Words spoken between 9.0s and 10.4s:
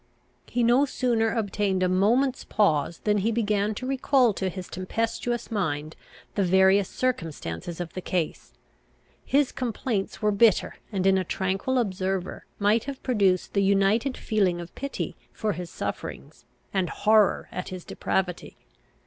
His complaints were